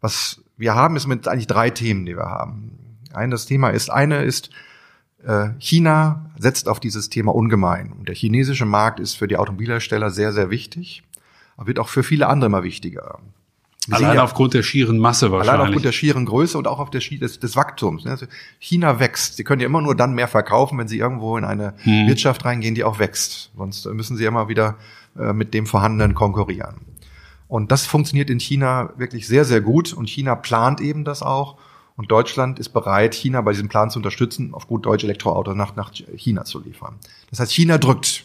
[0.00, 2.98] Was wir haben, ist mit eigentlich drei Themen, die wir haben.
[3.12, 4.50] Ein das Thema ist, eine ist,
[5.24, 7.92] äh, China setzt auf dieses Thema ungemein.
[7.92, 11.02] Und der chinesische Markt ist für die Automobilhersteller sehr, sehr wichtig,
[11.56, 13.18] aber wird auch für viele andere immer wichtiger.
[13.90, 15.52] Allein ja, aufgrund der schieren Masse wahrscheinlich.
[15.52, 18.04] Allein aufgrund der schieren Größe und auch auf der des, des Wachstums.
[18.04, 18.10] Ne?
[18.10, 18.26] Also
[18.58, 19.36] China wächst.
[19.36, 22.06] Sie können ja immer nur dann mehr verkaufen, wenn sie irgendwo in eine hm.
[22.06, 23.50] Wirtschaft reingehen, die auch wächst.
[23.56, 24.76] Sonst müssen sie immer wieder
[25.18, 26.76] äh, mit dem Vorhandenen konkurrieren.
[27.48, 29.92] Und das funktioniert in China wirklich sehr, sehr gut.
[29.92, 31.56] Und China plant eben das auch.
[31.96, 35.74] Und Deutschland ist bereit, China bei diesem Plan zu unterstützen, auf gut Deutsch Elektroautos nach,
[35.74, 36.96] nach China zu liefern.
[37.30, 38.24] Das heißt, China drückt.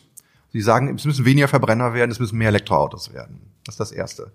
[0.51, 3.39] Sie sagen, es müssen weniger Verbrenner werden, es müssen mehr Elektroautos werden.
[3.63, 4.31] Das ist das Erste.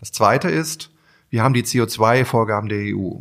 [0.00, 0.90] Das Zweite ist,
[1.28, 3.18] wir haben die CO2-Vorgaben der EU.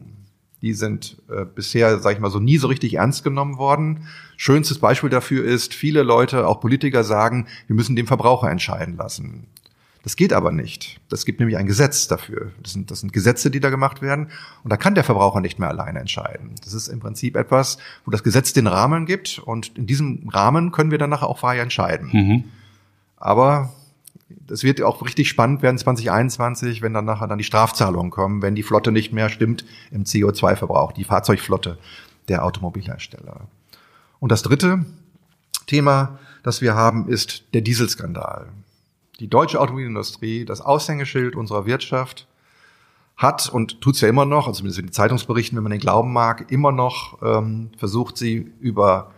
[0.62, 4.08] Die sind äh, bisher, sage ich mal so, nie so richtig ernst genommen worden.
[4.36, 9.48] Schönstes Beispiel dafür ist, viele Leute, auch Politiker sagen, wir müssen den Verbraucher entscheiden lassen.
[10.04, 11.00] Das geht aber nicht.
[11.10, 12.52] Das gibt nämlich ein Gesetz dafür.
[12.64, 14.30] Das sind, das sind Gesetze, die da gemacht werden.
[14.64, 16.56] Und da kann der Verbraucher nicht mehr alleine entscheiden.
[16.64, 19.40] Das ist im Prinzip etwas, wo das Gesetz den Rahmen gibt.
[19.40, 22.10] Und in diesem Rahmen können wir dann nachher auch frei entscheiden.
[22.12, 22.44] Mhm.
[23.18, 23.74] Aber
[24.30, 28.56] das wird auch richtig spannend werden 2021, wenn dann nachher dann die Strafzahlungen kommen, wenn
[28.56, 31.78] die Flotte nicht mehr stimmt im CO2-Verbrauch, die Fahrzeugflotte
[32.28, 33.48] der Automobilhersteller.
[34.20, 34.86] Und das dritte
[35.66, 38.50] Thema, das wir haben, ist der Dieselskandal.
[39.20, 42.28] Die deutsche Automobilindustrie, das Aushängeschild unserer Wirtschaft,
[43.18, 46.14] hat und tut's ja immer noch, also zumindest in den Zeitungsberichten, wenn man den glauben
[46.14, 49.12] mag, immer noch ähm, versucht sie über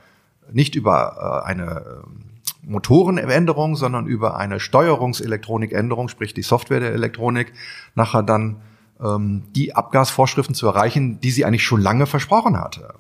[0.51, 2.30] nicht über äh, eine ähm,
[2.63, 7.53] Motorenänderung, sondern über eine Steuerungselektronikänderung, sprich die Software der Elektronik,
[7.95, 8.61] nachher dann
[9.01, 12.93] ähm, die Abgasvorschriften zu erreichen, die sie eigentlich schon lange versprochen hatte.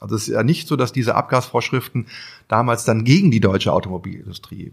[0.00, 2.06] Also es ist ja nicht so, dass diese Abgasvorschriften
[2.46, 4.72] damals dann gegen die deutsche Automobilindustrie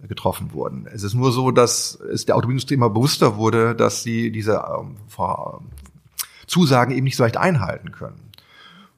[0.00, 0.86] getroffen wurden.
[0.92, 4.96] Es ist nur so, dass es der Automobilindustrie immer bewusster wurde, dass sie diese ähm,
[6.46, 8.20] Zusagen eben nicht so leicht einhalten können.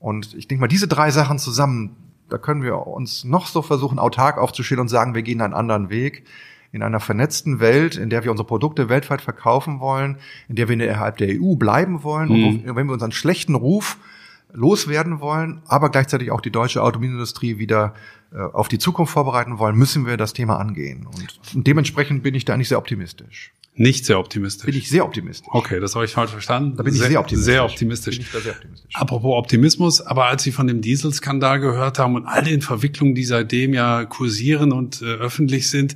[0.01, 1.97] Und ich denke mal, diese drei Sachen zusammen
[2.29, 5.91] da können wir uns noch so versuchen, autark aufzustehen und sagen, wir gehen einen anderen
[5.91, 6.25] Weg.
[6.71, 10.75] In einer vernetzten Welt, in der wir unsere Produkte weltweit verkaufen wollen, in der wir
[10.75, 12.47] innerhalb der EU bleiben wollen mhm.
[12.47, 13.97] und wenn wir unseren schlechten Ruf
[14.53, 17.95] loswerden wollen, aber gleichzeitig auch die deutsche Automobilindustrie wieder
[18.33, 21.07] äh, auf die Zukunft vorbereiten wollen, müssen wir das Thema angehen.
[21.07, 23.53] Und, und dementsprechend bin ich da eigentlich sehr optimistisch.
[23.79, 24.67] Nicht sehr optimistisch.
[24.67, 25.49] Bin ich sehr optimistisch.
[25.53, 26.77] Okay, das habe ich falsch verstanden.
[26.77, 27.53] Da bin ich sehr, optimistisch.
[27.53, 28.21] Sehr optimistisch.
[28.33, 28.95] Sehr optimistisch.
[28.95, 33.23] Apropos Optimismus, aber als Sie von dem Dieselskandal gehört haben und all den Verwicklungen, die
[33.23, 35.95] seitdem ja kursieren und äh, öffentlich sind,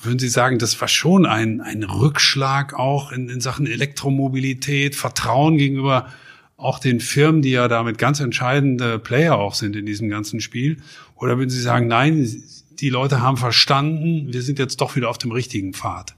[0.00, 5.58] würden Sie sagen, das war schon ein, ein Rückschlag auch in, in Sachen Elektromobilität, Vertrauen
[5.58, 6.08] gegenüber
[6.56, 10.78] auch den Firmen, die ja damit ganz entscheidende Player auch sind in diesem ganzen Spiel?
[11.16, 12.42] Oder würden Sie sagen, nein,
[12.80, 16.14] die Leute haben verstanden, wir sind jetzt doch wieder auf dem richtigen Pfad?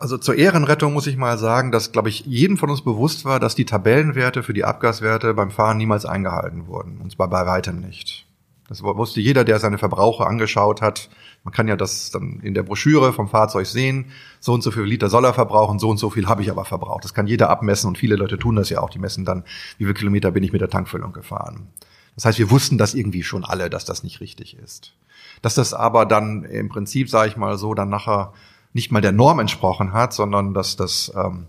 [0.00, 3.40] Also zur Ehrenrettung muss ich mal sagen, dass, glaube ich, jedem von uns bewusst war,
[3.40, 7.00] dass die Tabellenwerte für die Abgaswerte beim Fahren niemals eingehalten wurden.
[7.02, 8.26] Und zwar bei weitem nicht.
[8.68, 11.08] Das wusste jeder, der seine Verbraucher angeschaut hat.
[11.42, 14.12] Man kann ja das dann in der Broschüre vom Fahrzeug sehen.
[14.40, 16.64] So und so viel Liter soll er verbrauchen, so und so viel habe ich aber
[16.64, 17.02] verbraucht.
[17.02, 18.90] Das kann jeder abmessen und viele Leute tun das ja auch.
[18.90, 19.42] Die messen dann,
[19.78, 21.68] wie viele Kilometer bin ich mit der Tankfüllung gefahren.
[22.14, 24.92] Das heißt, wir wussten das irgendwie schon alle, dass das nicht richtig ist.
[25.40, 28.32] Dass das aber dann im Prinzip, sage ich mal so, dann nachher
[28.78, 31.46] nicht mal der Norm entsprochen hat, sondern dass das ähm,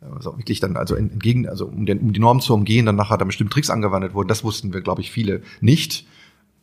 [0.00, 3.18] also wirklich dann also entgegen, also um, den, um die Norm zu umgehen, dann nachher
[3.18, 4.28] dann bestimmte Tricks angewandt wurden.
[4.28, 6.06] Das wussten wir, glaube ich, viele nicht.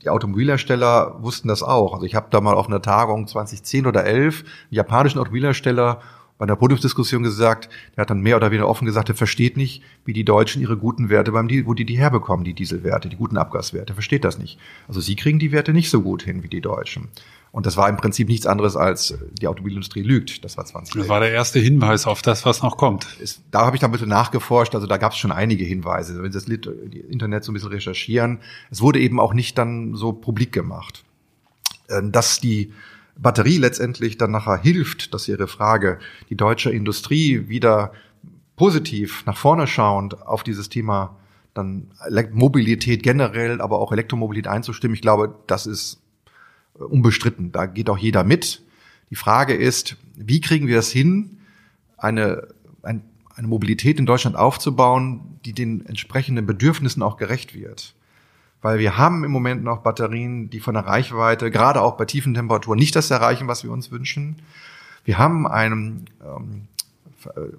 [0.04, 1.94] Die Automobilhersteller wussten das auch.
[1.94, 6.02] Also ich habe da mal auf einer Tagung 2010 oder 11 einen japanischen Automobilhersteller
[6.38, 9.84] bei einer Podiumsdiskussion gesagt, der hat dann mehr oder weniger offen gesagt, er versteht nicht,
[10.06, 13.38] wie die Deutschen ihre guten Werte beim wo die die herbekommen, die Dieselwerte, die guten
[13.38, 14.58] Abgaswerte, versteht das nicht.
[14.88, 17.10] Also sie kriegen die Werte nicht so gut hin wie die Deutschen.
[17.52, 20.44] Und das war im Prinzip nichts anderes als die Automobilindustrie lügt.
[20.46, 20.96] Das war 20.
[20.96, 23.08] Das war der erste Hinweis auf das, was noch kommt.
[23.20, 24.76] Ist, da habe ich dann ein bisschen nachgeforscht.
[24.76, 26.22] Also da gab es schon einige Hinweise.
[26.22, 30.14] Wenn Sie das Internet so ein bisschen recherchieren, es wurde eben auch nicht dann so
[30.14, 31.04] publik gemacht.
[31.90, 32.72] Ähm, dass die
[33.18, 35.98] Batterie letztendlich dann nachher hilft, dass Ihre Frage,
[36.30, 37.94] die deutsche Industrie wieder
[38.56, 41.18] positiv nach vorne schauend auf dieses Thema
[41.54, 41.88] dann
[42.32, 44.94] Mobilität generell, aber auch Elektromobilität einzustimmen.
[44.94, 46.00] Ich glaube, das ist
[46.80, 47.52] unbestritten.
[47.52, 48.64] Da geht auch jeder mit.
[49.10, 51.40] Die Frage ist, wie kriegen wir es hin,
[51.98, 52.48] eine,
[52.84, 53.04] ein,
[53.36, 57.96] eine Mobilität in Deutschland aufzubauen, die den entsprechenden Bedürfnissen auch gerecht wird?
[58.62, 62.34] Weil wir haben im Moment noch Batterien, die von der Reichweite, gerade auch bei tiefen
[62.34, 64.42] Temperaturen, nicht das erreichen, was wir uns wünschen.
[65.06, 66.68] Wir haben ein ähm,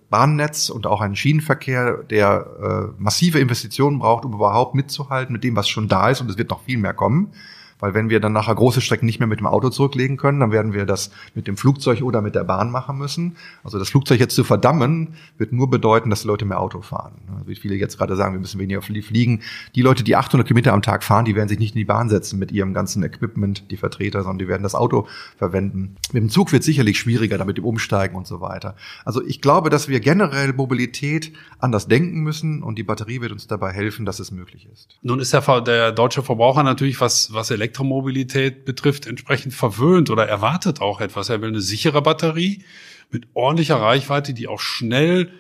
[0.09, 5.57] Bahnnetz und auch einen Schienenverkehr, der äh, massive Investitionen braucht, um überhaupt mitzuhalten mit dem,
[5.57, 6.21] was schon da ist.
[6.21, 7.33] Und es wird noch viel mehr kommen.
[7.81, 10.53] Weil wenn wir dann nachher große Strecken nicht mehr mit dem Auto zurücklegen können, dann
[10.53, 13.37] werden wir das mit dem Flugzeug oder mit der Bahn machen müssen.
[13.65, 17.15] Also das Flugzeug jetzt zu verdammen, wird nur bedeuten, dass die Leute mehr Auto fahren.
[17.35, 19.43] Also wie viele jetzt gerade sagen, wir müssen weniger fliegen.
[19.75, 22.09] Die Leute, die 800 Kilometer am Tag fahren, die werden sich nicht in die Bahn
[22.09, 25.97] setzen mit ihrem ganzen Equipment, die Vertreter, sondern die werden das Auto verwenden.
[26.13, 28.77] Mit dem Zug wird sicherlich schwieriger, damit im Umsteigen und so weiter.
[29.05, 33.47] Also ich glaube, dass wir generell Mobilität anders denken müssen und die Batterie wird uns
[33.47, 34.99] dabei helfen, dass es möglich ist.
[35.03, 40.27] Nun ist der, der deutsche Verbraucher natürlich, was, was Elektro Elektromobilität betrifft, entsprechend verwöhnt oder
[40.27, 41.29] erwartet auch etwas.
[41.29, 42.65] Er will eine sichere Batterie
[43.11, 45.31] mit ordentlicher Reichweite, die auch schnell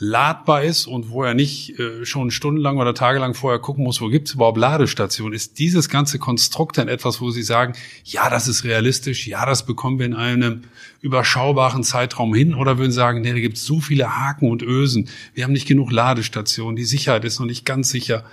[0.00, 4.08] ladbar ist und wo er nicht äh, schon stundenlang oder tagelang vorher gucken muss, wo
[4.08, 7.72] gibt's überhaupt Ladestationen, ist dieses ganze Konstrukt dann etwas, wo Sie sagen,
[8.04, 10.62] ja, das ist realistisch, ja, das bekommen wir in einem
[11.00, 15.08] überschaubaren Zeitraum hin, oder würden Sie sagen, nee, da gibt's so viele Haken und Ösen,
[15.34, 18.24] wir haben nicht genug Ladestationen, die Sicherheit ist noch nicht ganz sicher.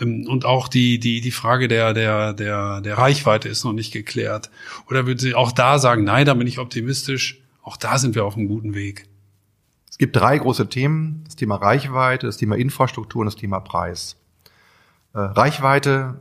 [0.00, 3.92] Ähm, und auch die, die, die Frage der, der, der, der Reichweite ist noch nicht
[3.92, 4.50] geklärt.
[4.90, 8.24] Oder würden Sie auch da sagen, nein, da bin ich optimistisch, auch da sind wir
[8.24, 9.06] auf einem guten Weg?
[10.02, 11.22] Es gibt drei große Themen.
[11.26, 14.16] Das Thema Reichweite, das Thema Infrastruktur und das Thema Preis.
[15.14, 16.16] Äh, Reichweite,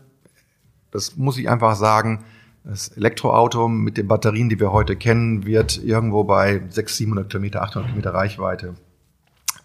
[0.91, 2.23] das muss ich einfach sagen,
[2.63, 7.63] das Elektroauto mit den Batterien, die wir heute kennen, wird irgendwo bei 600, 700 Kilometer,
[7.63, 8.75] 800 Kilometer Reichweite,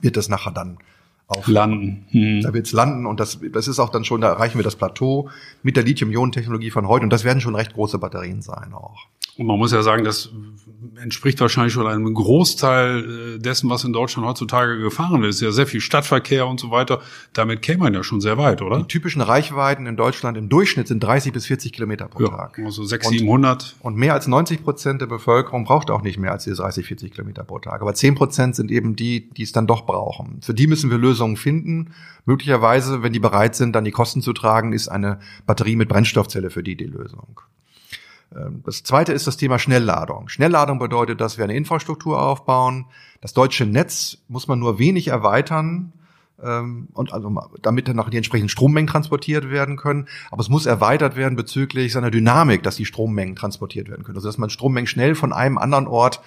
[0.00, 0.78] wird das nachher dann
[1.26, 2.06] auf landen.
[2.08, 2.40] Hm.
[2.40, 4.76] Da wird es landen und das, das ist auch dann schon, da erreichen wir das
[4.76, 5.28] Plateau
[5.62, 9.08] mit der Lithium-Ionen-Technologie von heute und das werden schon recht große Batterien sein auch.
[9.38, 10.30] Und man muss ja sagen, das
[11.02, 15.30] entspricht wahrscheinlich schon einem Großteil äh, dessen, was in Deutschland heutzutage gefahren wird.
[15.30, 17.00] Es ist ja sehr viel Stadtverkehr und so weiter.
[17.32, 18.78] Damit käme man ja schon sehr weit, oder?
[18.78, 22.58] Die typischen Reichweiten in Deutschland im Durchschnitt sind 30 bis 40 Kilometer pro ja, Tag.
[22.64, 23.76] Also 600, 700.
[23.80, 27.12] Und mehr als 90 Prozent der Bevölkerung braucht auch nicht mehr als diese 30, 40
[27.12, 27.80] Kilometer pro Tag.
[27.82, 30.40] Aber 10 Prozent sind eben die, die es dann doch brauchen.
[30.42, 31.92] Für die müssen wir Lösungen finden.
[32.24, 36.50] Möglicherweise, wenn die bereit sind, dann die Kosten zu tragen, ist eine Batterie mit Brennstoffzelle
[36.50, 37.40] für die die Lösung.
[38.34, 40.28] Ähm, das zweite ist das Thema Schnellladung.
[40.28, 42.86] Schnellladung bedeutet, dass wir eine Infrastruktur aufbauen.
[43.20, 45.92] Das deutsche Netz muss man nur wenig erweitern,
[46.42, 50.06] ähm, und also damit dann auch die entsprechenden Strommengen transportiert werden können.
[50.30, 54.16] Aber es muss erweitert werden bezüglich seiner Dynamik, dass die Strommengen transportiert werden können.
[54.16, 56.20] Also dass man Strommengen schnell von einem anderen Ort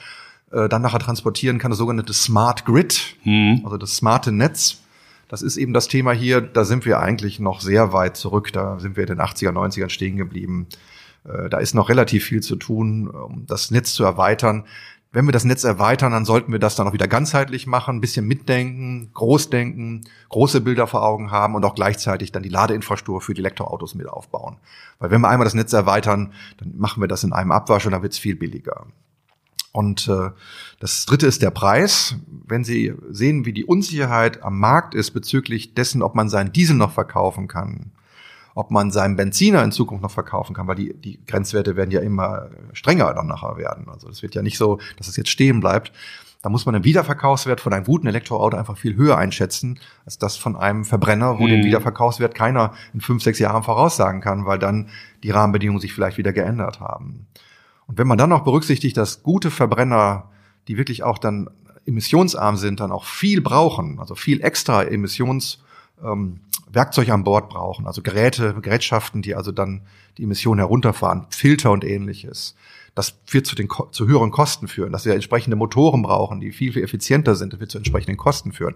[0.51, 3.61] äh, dann nachher transportieren kann, das sogenannte Smart Grid, mhm.
[3.63, 4.81] also das smarte Netz.
[5.27, 8.51] Das ist eben das Thema hier, da sind wir eigentlich noch sehr weit zurück.
[8.51, 10.65] Da sind wir in den 80er, 90ern stehen geblieben.
[11.29, 14.65] Äh, da ist noch relativ viel zu tun, um das Netz zu erweitern.
[15.11, 18.01] Wenn wir das Netz erweitern, dann sollten wir das dann auch wieder ganzheitlich machen, ein
[18.01, 23.33] bisschen mitdenken, großdenken, große Bilder vor Augen haben und auch gleichzeitig dann die Ladeinfrastruktur für
[23.33, 24.57] die Elektroautos mit aufbauen.
[24.99, 27.93] Weil wenn wir einmal das Netz erweitern, dann machen wir das in einem Abwasch und
[27.93, 28.85] dann wird es viel billiger.
[29.71, 30.29] Und äh,
[30.79, 32.15] das dritte ist der Preis.
[32.45, 36.75] wenn Sie sehen, wie die Unsicherheit am Markt ist bezüglich dessen, ob man seinen Diesel
[36.75, 37.91] noch verkaufen kann,
[38.55, 42.01] ob man seinen Benziner in Zukunft noch verkaufen kann, weil die, die Grenzwerte werden ja
[42.01, 43.87] immer strenger dann nachher werden.
[43.89, 45.91] Also es wird ja nicht so, dass es jetzt stehen bleibt.
[46.41, 50.37] Da muss man den Wiederverkaufswert von einem guten Elektroauto einfach viel höher einschätzen, als das
[50.37, 51.49] von einem Verbrenner, wo mhm.
[51.49, 54.87] den Wiederverkaufswert keiner in fünf, sechs Jahren voraussagen kann, weil dann
[55.23, 57.27] die Rahmenbedingungen sich vielleicht wieder geändert haben.
[57.87, 60.29] Und wenn man dann noch berücksichtigt, dass gute Verbrenner,
[60.67, 61.49] die wirklich auch dann
[61.85, 65.63] emissionsarm sind, dann auch viel brauchen, also viel extra Emissions
[66.03, 66.39] ähm,
[66.71, 69.81] Werkzeug an Bord brauchen, also Geräte, Gerätschaften, die also dann
[70.17, 72.55] die Emissionen herunterfahren, Filter und ähnliches.
[72.95, 76.73] Das wird zu, den, zu höheren Kosten führen, dass wir entsprechende Motoren brauchen, die viel,
[76.73, 77.53] viel effizienter sind.
[77.53, 78.75] Das wird zu entsprechenden Kosten führen.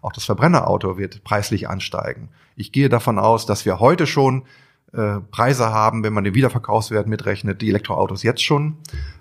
[0.00, 2.28] Auch das Verbrennerauto wird preislich ansteigen.
[2.56, 4.44] Ich gehe davon aus, dass wir heute schon
[4.92, 8.76] äh, Preise haben, wenn man den Wiederverkaufswert mitrechnet, die Elektroautos jetzt schon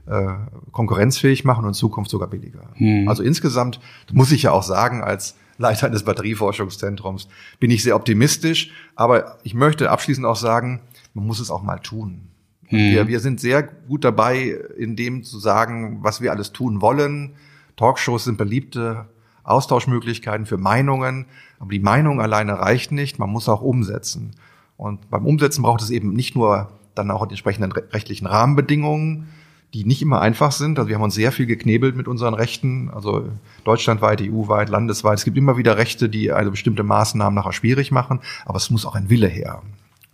[0.05, 0.27] äh,
[0.71, 2.69] konkurrenzfähig machen und in Zukunft sogar billiger.
[2.75, 3.09] Hm.
[3.09, 3.79] Also insgesamt
[4.11, 7.27] muss ich ja auch sagen, als Leiter eines Batterieforschungszentrums
[7.59, 10.81] bin ich sehr optimistisch, aber ich möchte abschließend auch sagen,
[11.13, 12.29] man muss es auch mal tun.
[12.69, 12.77] Mhm.
[12.77, 17.35] Wir, wir sind sehr gut dabei, in dem zu sagen, was wir alles tun wollen.
[17.75, 19.07] Talkshows sind beliebte
[19.43, 21.25] Austauschmöglichkeiten für Meinungen,
[21.59, 24.31] aber die Meinung alleine reicht nicht, man muss auch umsetzen.
[24.77, 29.27] Und beim Umsetzen braucht es eben nicht nur dann auch die entsprechenden rechtlichen Rahmenbedingungen,
[29.73, 30.77] die nicht immer einfach sind.
[30.77, 33.29] Also wir haben uns sehr viel geknebelt mit unseren Rechten, also
[33.63, 35.17] deutschlandweit, EU-weit, landesweit.
[35.17, 38.85] Es gibt immer wieder Rechte, die also bestimmte Maßnahmen nachher schwierig machen, aber es muss
[38.85, 39.63] auch ein Wille her.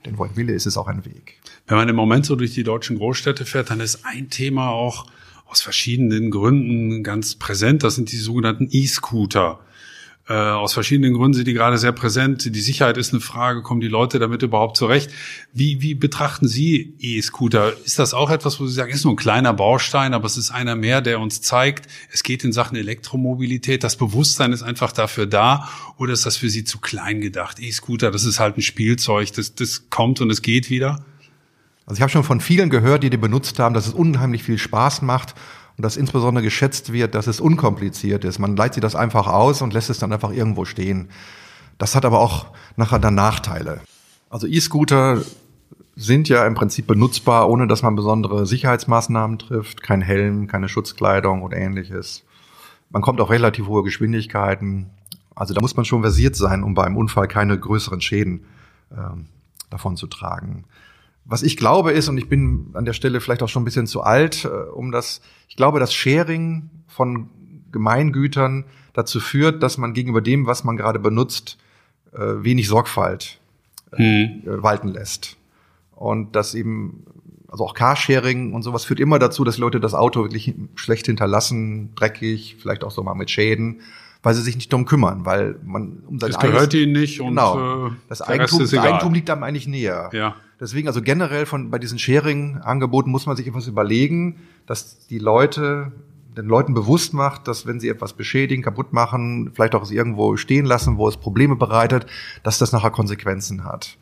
[0.05, 1.39] Denn wo ein Wille ist, ist auch ein Weg.
[1.67, 5.05] Wenn man im Moment so durch die deutschen Großstädte fährt, dann ist ein Thema auch
[5.45, 7.83] aus verschiedenen Gründen ganz präsent.
[7.83, 9.59] Das sind die sogenannten E-Scooter.
[10.29, 12.53] Äh, aus verschiedenen Gründen sind die gerade sehr präsent.
[12.53, 15.09] Die Sicherheit ist eine Frage, kommen die Leute damit überhaupt zurecht?
[15.53, 17.73] Wie, wie betrachten Sie E-Scooter?
[17.83, 20.51] Ist das auch etwas, wo Sie sagen, ist nur ein kleiner Baustein, aber es ist
[20.51, 25.25] einer mehr, der uns zeigt, es geht in Sachen Elektromobilität, das Bewusstsein ist einfach dafür
[25.25, 27.59] da oder ist das für Sie zu klein gedacht?
[27.59, 31.03] E-Scooter, das ist halt ein Spielzeug, das, das kommt und es geht wieder?
[31.87, 34.59] Also ich habe schon von vielen gehört, die die benutzt haben, dass es unheimlich viel
[34.59, 35.33] Spaß macht
[35.79, 38.37] und dass insbesondere geschätzt wird, dass es unkompliziert ist.
[38.37, 41.07] Man leiht sich das einfach aus und lässt es dann einfach irgendwo stehen.
[41.77, 43.79] Das hat aber auch nachher dann Nachteile.
[44.29, 45.21] Also E-Scooter
[45.95, 51.43] sind ja im Prinzip benutzbar, ohne dass man besondere Sicherheitsmaßnahmen trifft, kein Helm, keine Schutzkleidung
[51.43, 52.25] oder ähnliches.
[52.89, 54.89] Man kommt auf relativ hohe Geschwindigkeiten.
[55.33, 58.43] Also da muss man schon versiert sein, um beim Unfall keine größeren Schäden
[58.91, 58.95] äh,
[59.69, 60.65] davon zu tragen
[61.25, 63.87] was ich glaube ist, und ich bin an der Stelle vielleicht auch schon ein bisschen
[63.87, 67.29] zu alt, äh, um das, ich glaube, dass Sharing von
[67.71, 71.57] Gemeingütern dazu führt, dass man gegenüber dem, was man gerade benutzt,
[72.13, 73.39] äh, wenig Sorgfalt
[73.91, 74.63] äh, hm.
[74.63, 75.37] walten lässt.
[75.91, 77.05] Und dass eben,
[77.47, 81.93] also auch Carsharing und sowas führt immer dazu, dass Leute das Auto wirklich schlecht hinterlassen,
[81.95, 83.81] dreckig, vielleicht auch so mal mit Schäden
[84.21, 87.29] weil sie sich nicht darum kümmern, weil man um sein das gehört ihnen nicht und
[87.29, 90.09] genau, äh, das Eigentum, das Eigentum liegt einem eigentlich näher.
[90.11, 90.35] Ja.
[90.59, 95.93] Deswegen also generell von bei diesen Sharing-Angeboten muss man sich etwas überlegen, dass die Leute
[96.35, 100.37] den Leuten bewusst macht, dass wenn sie etwas beschädigen, kaputt machen, vielleicht auch es irgendwo
[100.37, 102.05] stehen lassen, wo es Probleme bereitet,
[102.43, 103.97] dass das nachher Konsequenzen hat.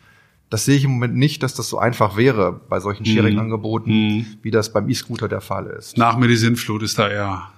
[0.49, 3.07] Das sehe ich im Moment nicht, dass das so einfach wäre bei solchen mhm.
[3.07, 4.25] Sharing-Angeboten, mm.
[4.43, 5.97] wie das beim E-Scooter der Fall ist.
[5.97, 7.51] Nach mir die Sinnflut ist da eher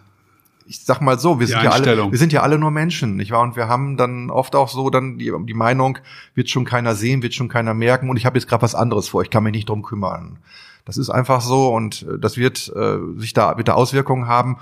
[0.70, 3.32] ich sag mal so, wir sind ja alle, wir sind ja alle nur Menschen, nicht
[3.32, 3.42] wahr?
[3.42, 5.98] Und wir haben dann oft auch so dann die, die Meinung,
[6.36, 9.10] wird schon keiner sehen, wird schon keiner merken und ich habe jetzt gerade was anderes
[9.10, 10.38] vor, ich kann mich nicht drum kümmern.
[10.86, 14.58] Das ist einfach so und äh, das wird äh, sich da wird da Auswirkungen haben.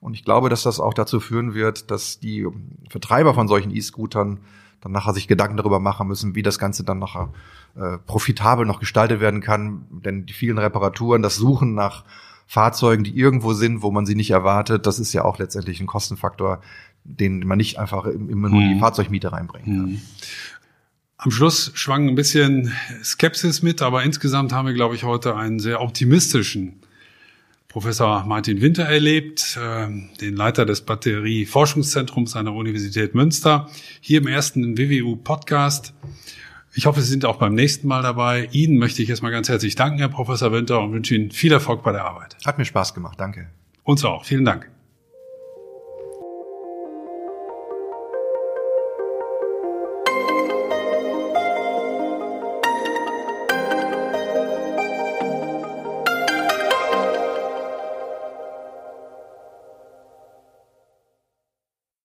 [0.00, 2.46] Und ich glaube, dass das auch dazu führen wird, dass die
[2.88, 4.40] Vertreiber von solchen E-Scootern
[4.80, 7.28] dann nachher sich Gedanken darüber machen müssen, wie das Ganze dann nachher
[7.76, 9.84] äh, profitabel noch gestaltet werden kann.
[9.90, 12.04] Denn die vielen Reparaturen, das Suchen nach
[12.50, 15.86] Fahrzeugen, die irgendwo sind, wo man sie nicht erwartet, das ist ja auch letztendlich ein
[15.86, 16.60] Kostenfaktor,
[17.04, 18.80] den man nicht einfach immer nur in die mhm.
[18.80, 19.90] Fahrzeugmiete reinbringen kann.
[19.92, 20.00] Mhm.
[21.16, 22.72] Am Schluss schwang ein bisschen
[23.04, 26.80] Skepsis mit, aber insgesamt haben wir, glaube ich, heute einen sehr optimistischen
[27.68, 29.86] Professor Martin Winter erlebt, äh,
[30.20, 35.94] den Leiter des Batterieforschungszentrums an der Universität Münster, hier im ersten WWU Podcast.
[36.72, 38.48] Ich hoffe, Sie sind auch beim nächsten Mal dabei.
[38.52, 41.82] Ihnen möchte ich erstmal ganz herzlich danken, Herr Professor Winter, und wünsche Ihnen viel Erfolg
[41.82, 42.36] bei der Arbeit.
[42.46, 43.18] Hat mir Spaß gemacht.
[43.18, 43.50] Danke.
[43.82, 44.24] Uns auch.
[44.24, 44.70] Vielen Dank.